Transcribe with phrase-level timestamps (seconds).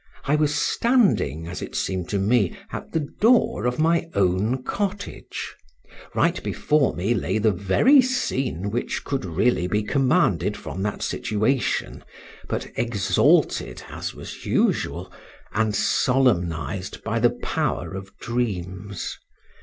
[0.25, 5.53] I was standing, as it seemed to me, at the door of my own cottage.
[6.15, 12.03] Right before me lay the very scene which could really be commanded from that situation,
[12.47, 15.13] but exalted, as was usual,
[15.53, 19.19] and solemnised by the power of dreams.